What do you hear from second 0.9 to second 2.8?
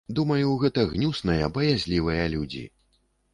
гнюсныя, баязлівыя людзі.